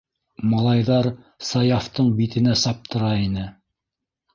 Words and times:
Малайҙар 0.53 1.11
Саяфтың 1.51 2.11
битенә 2.23 2.59
саптыра 2.67 3.17
ине! 3.31 3.51